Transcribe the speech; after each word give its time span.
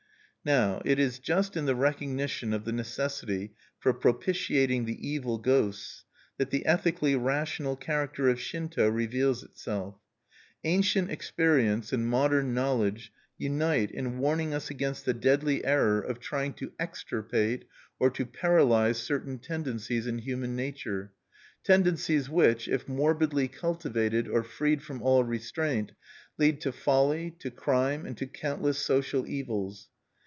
Now 0.43 0.81
it 0.83 0.97
is 0.97 1.19
just 1.19 1.55
in 1.55 1.65
the 1.67 1.75
recognition 1.75 2.51
of 2.51 2.65
the 2.65 2.71
necessity 2.71 3.53
for 3.77 3.93
propitiating 3.93 4.85
the 4.85 5.07
evil 5.07 5.37
ghosts 5.37 6.03
that 6.39 6.49
the 6.49 6.65
ethically 6.65 7.15
rational 7.15 7.75
character 7.75 8.27
of 8.27 8.41
Shinto 8.41 8.89
reveals 8.89 9.43
itself. 9.43 9.97
Ancient 10.63 11.11
experience 11.11 11.93
and 11.93 12.07
modern 12.07 12.55
knowledge 12.55 13.13
unite 13.37 13.91
in 13.91 14.17
warning 14.17 14.51
us 14.51 14.71
against 14.71 15.05
the 15.05 15.13
deadly 15.13 15.63
error 15.63 16.01
of 16.01 16.19
trying 16.19 16.53
to 16.53 16.71
extirpate 16.79 17.65
or 17.99 18.09
to 18.09 18.25
paralyze 18.25 18.97
certain 18.97 19.37
tendencies 19.37 20.07
in 20.07 20.17
human 20.17 20.55
nature, 20.55 21.13
tendencies 21.63 22.31
which, 22.31 22.67
if 22.67 22.87
morbidly 22.87 23.47
cultivated 23.47 24.27
or 24.27 24.41
freed 24.41 24.81
from 24.81 25.03
all 25.03 25.23
restraint, 25.23 25.91
lead 26.39 26.59
to 26.61 26.71
folly, 26.71 27.31
to 27.37 27.51
crime, 27.51 28.07
and 28.07 28.17
to 28.17 28.25
countless 28.25 28.79
social 28.79 29.27
evils. 29.27 29.89